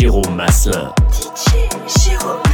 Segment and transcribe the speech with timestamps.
[0.00, 0.94] Jérôme Maslin.
[1.10, 2.47] DJ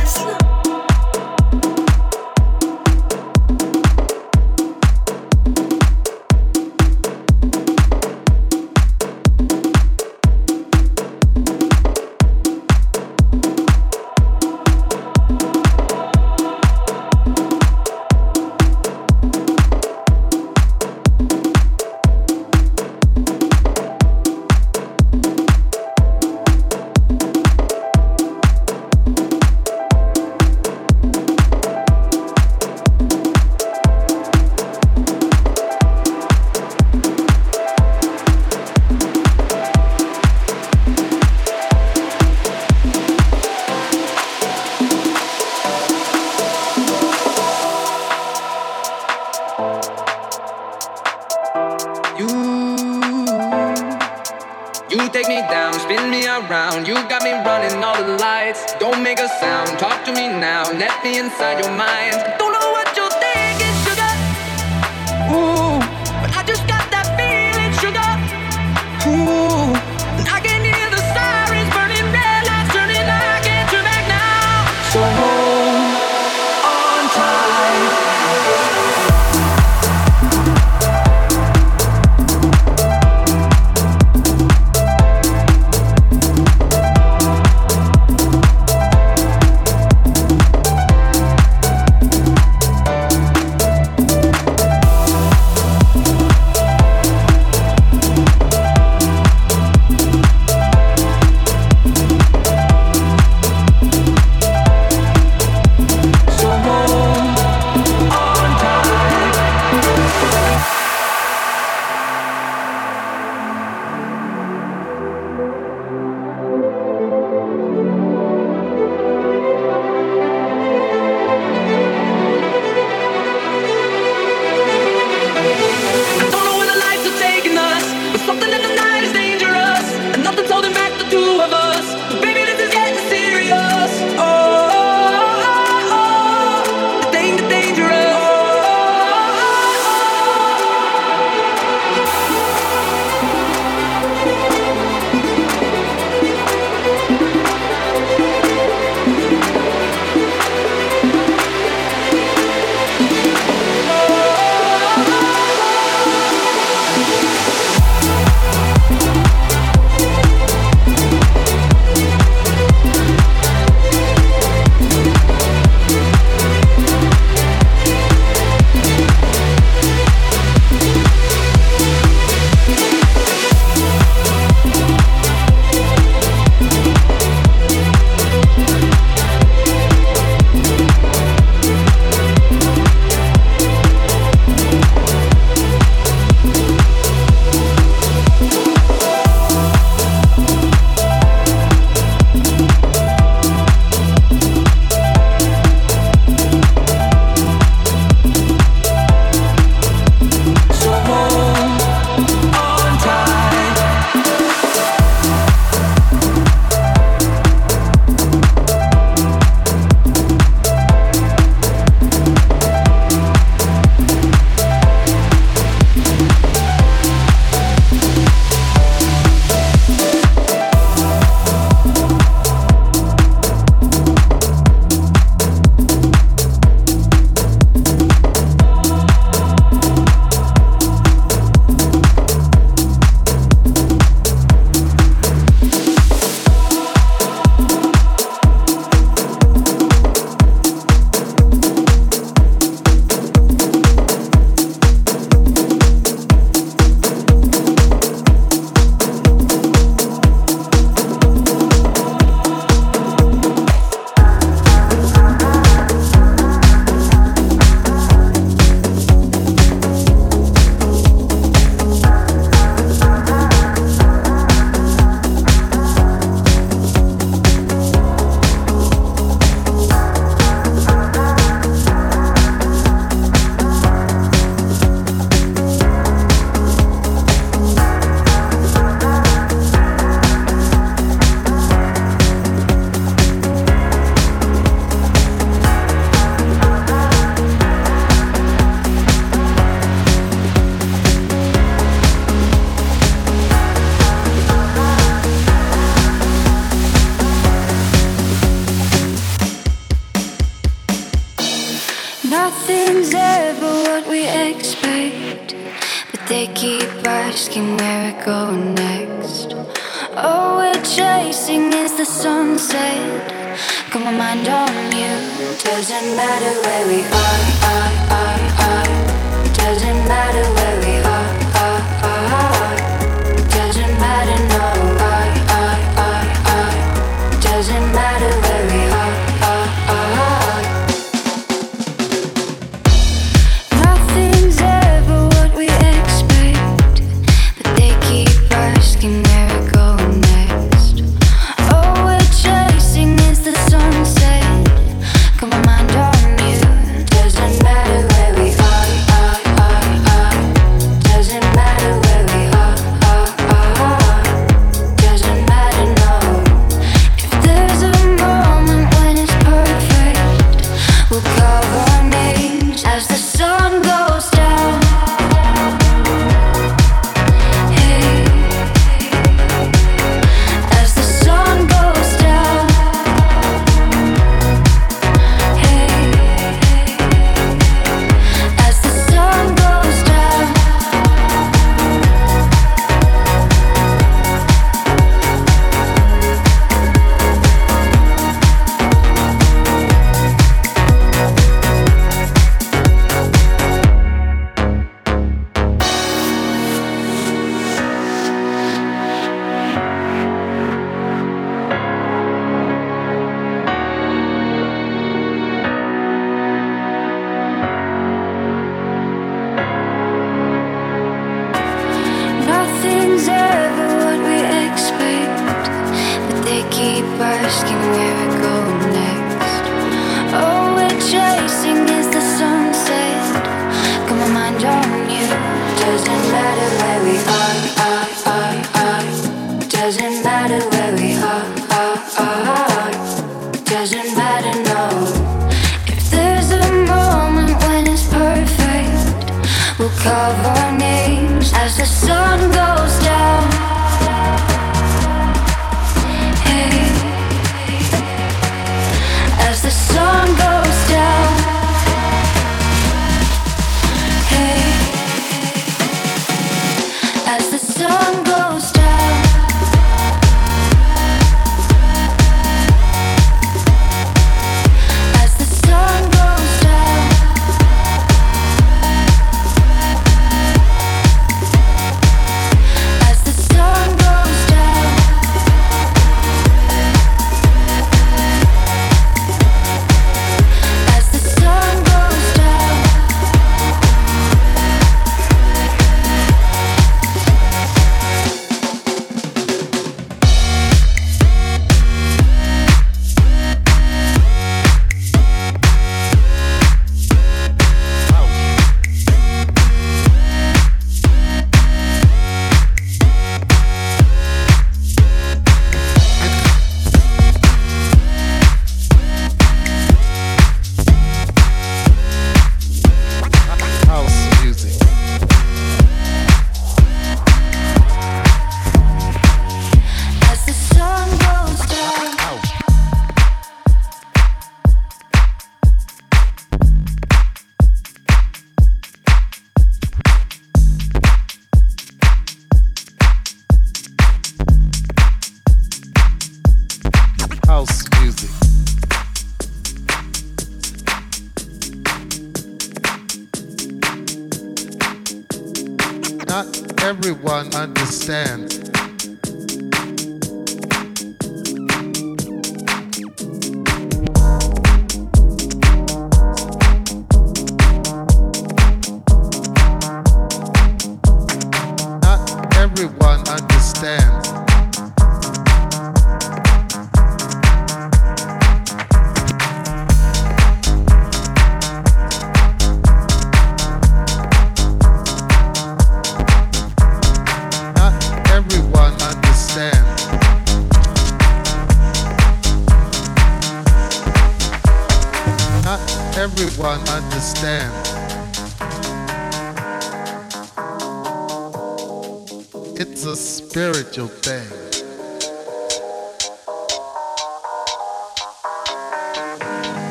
[362.95, 364.34] as the sun goes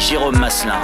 [0.00, 0.80] Jérôme Maslin.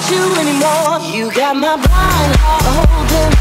[0.00, 1.00] want you anymore.
[1.14, 3.32] You got my blind heart holding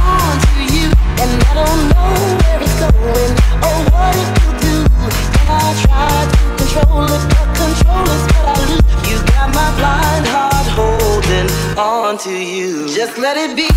[0.00, 0.88] on to you,
[1.22, 3.32] and I don't know where it's going
[3.64, 4.76] or what it will do.
[5.08, 8.92] And I try to control it, but control is what I lose.
[9.08, 11.48] You got my blind heart holding
[11.78, 12.88] on to you.
[12.88, 13.68] Just let it be.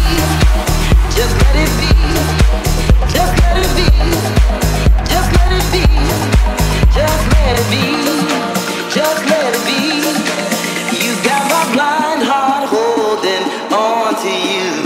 [1.15, 1.91] Just let it be.
[3.15, 3.87] Just let it be.
[5.07, 5.85] Just let it be.
[6.95, 7.85] Just let it be.
[8.91, 9.95] Just let it be.
[11.05, 12.14] You got my blind
[14.25, 14.84] to you.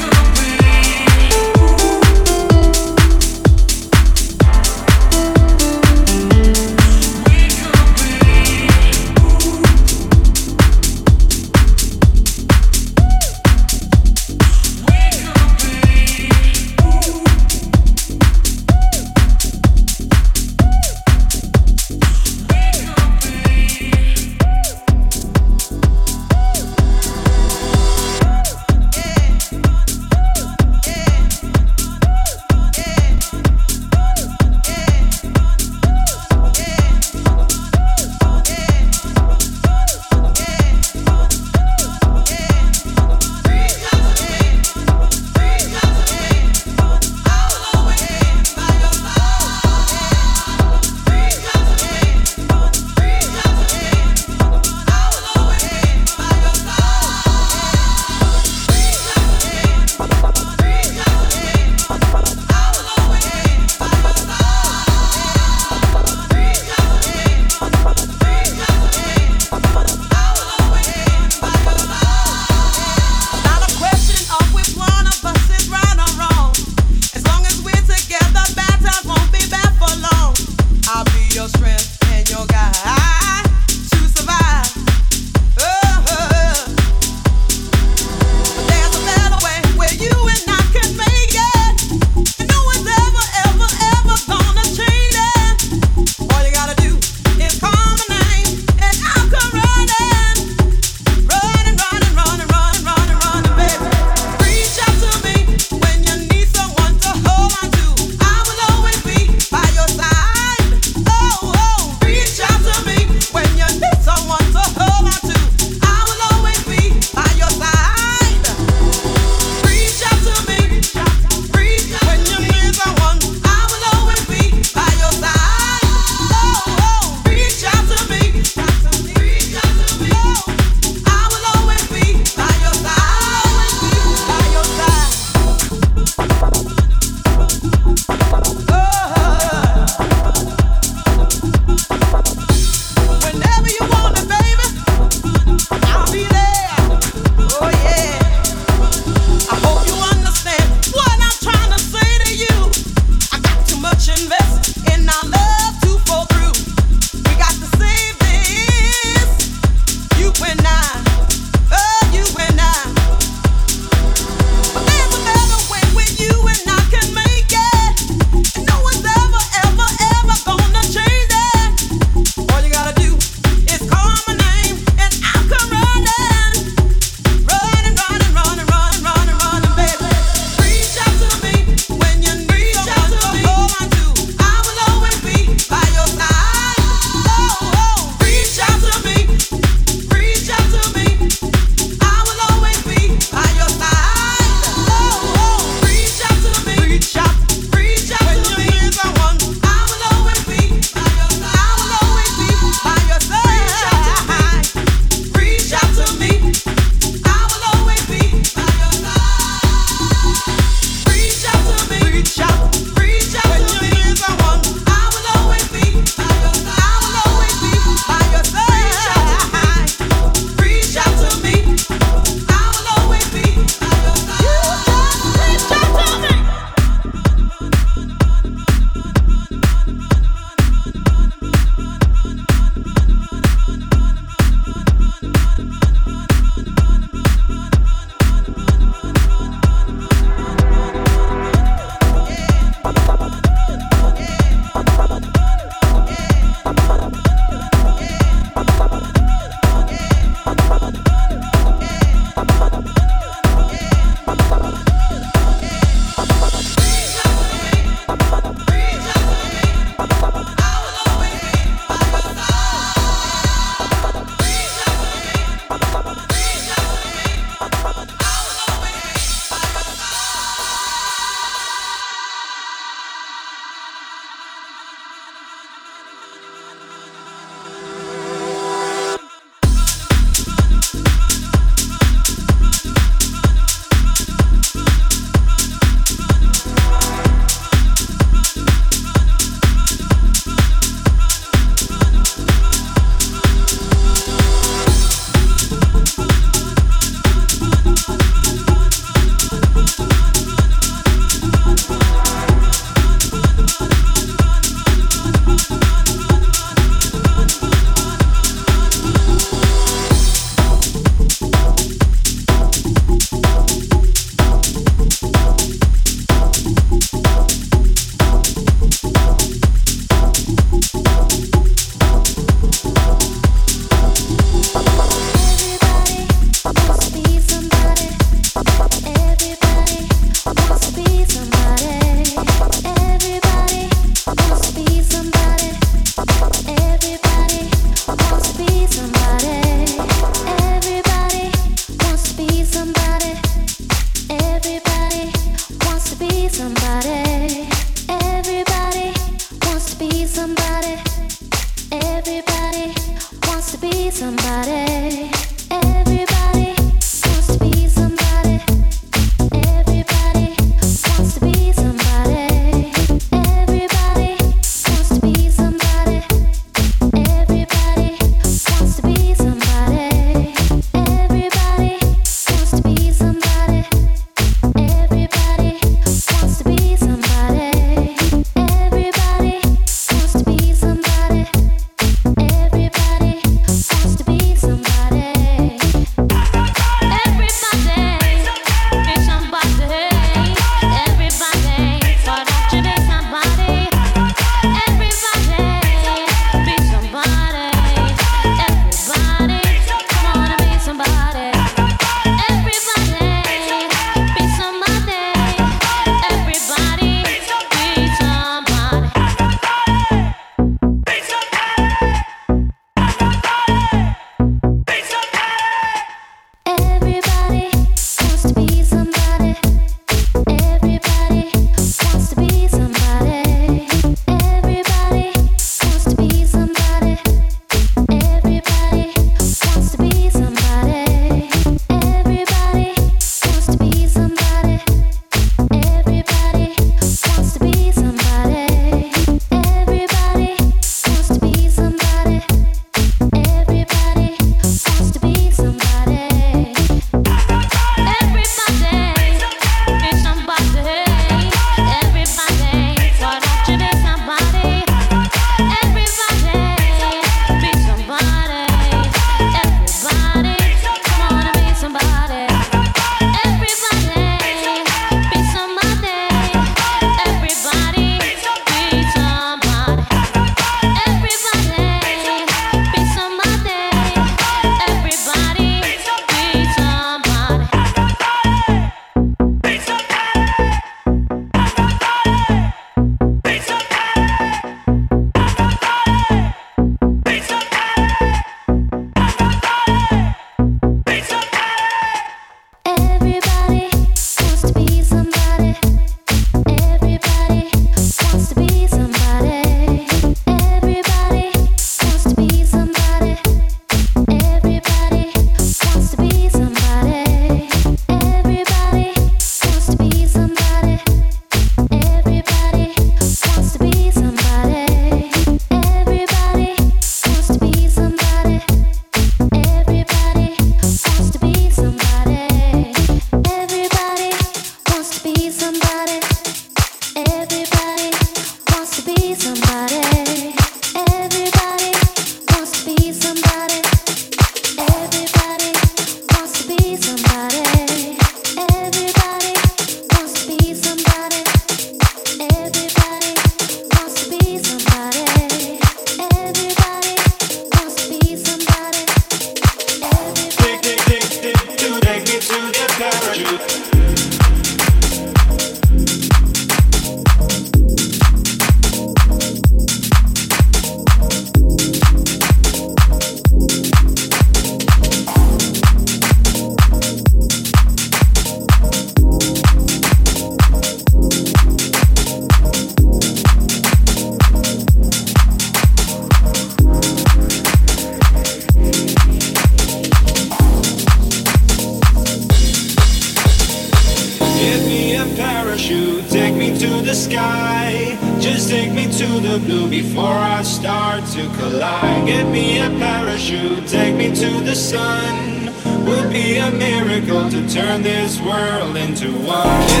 [599.51, 600.00] Into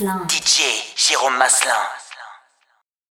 [0.00, 0.62] DJ
[0.96, 1.81] Jérôme Maslin.